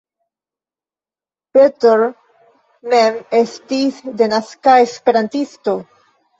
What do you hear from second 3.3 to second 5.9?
estis denaska esperantisto.